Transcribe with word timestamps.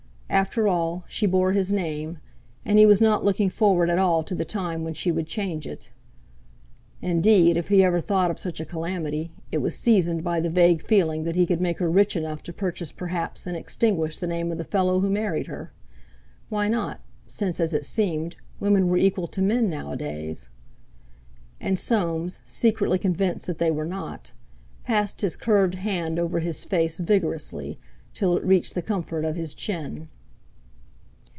After 0.33 0.65
all, 0.65 1.03
she 1.09 1.25
bore 1.25 1.51
his 1.51 1.73
name; 1.73 2.19
and 2.63 2.79
he 2.79 2.85
was 2.85 3.01
not 3.01 3.25
looking 3.25 3.49
forward 3.49 3.89
at 3.89 3.99
all 3.99 4.23
to 4.23 4.33
the 4.33 4.45
time 4.45 4.81
when 4.85 4.93
she 4.93 5.11
would 5.11 5.27
change 5.27 5.67
it. 5.67 5.91
Indeed, 7.01 7.57
if 7.57 7.67
he 7.67 7.83
ever 7.83 7.99
thought 7.99 8.31
of 8.31 8.39
such 8.39 8.61
a 8.61 8.65
calamity, 8.65 9.33
it 9.51 9.57
was 9.57 9.77
seasoned 9.77 10.23
by 10.23 10.39
the 10.39 10.49
vague 10.49 10.81
feeling 10.81 11.25
that 11.25 11.35
he 11.35 11.45
could 11.45 11.59
make 11.59 11.79
her 11.79 11.91
rich 11.91 12.15
enough 12.15 12.43
to 12.43 12.53
purchase 12.53 12.93
perhaps 12.93 13.45
and 13.45 13.57
extinguish 13.57 14.15
the 14.17 14.25
name 14.25 14.49
of 14.53 14.57
the 14.57 14.63
fellow 14.63 15.01
who 15.01 15.09
married 15.09 15.47
her—why 15.47 16.69
not, 16.69 17.01
since, 17.27 17.59
as 17.59 17.73
it 17.73 17.83
seemed, 17.83 18.37
women 18.57 18.87
were 18.87 18.97
equal 18.97 19.27
to 19.27 19.41
men 19.41 19.69
nowadays? 19.69 20.47
And 21.59 21.77
Soames, 21.77 22.39
secretly 22.45 22.97
convinced 22.97 23.47
that 23.47 23.57
they 23.57 23.69
were 23.69 23.85
not, 23.85 24.31
passed 24.85 25.19
his 25.19 25.35
curved 25.35 25.75
hand 25.75 26.17
over 26.17 26.39
his 26.39 26.63
face 26.63 26.99
vigorously, 26.99 27.77
till 28.13 28.37
it 28.37 28.45
reached 28.45 28.75
the 28.75 28.81
comfort 28.81 29.25
of 29.25 29.35
his 29.35 29.53
chin. 29.53 30.07